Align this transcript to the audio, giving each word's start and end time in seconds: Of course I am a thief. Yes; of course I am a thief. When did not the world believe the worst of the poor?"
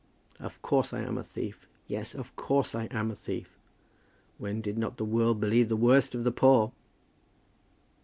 Of 0.39 0.59
course 0.63 0.93
I 0.93 1.01
am 1.01 1.19
a 1.19 1.23
thief. 1.23 1.67
Yes; 1.85 2.15
of 2.15 2.35
course 2.35 2.73
I 2.73 2.85
am 2.89 3.11
a 3.11 3.15
thief. 3.15 3.59
When 4.39 4.59
did 4.59 4.75
not 4.75 4.97
the 4.97 5.05
world 5.05 5.39
believe 5.39 5.69
the 5.69 5.77
worst 5.77 6.15
of 6.15 6.23
the 6.23 6.31
poor?" 6.31 6.71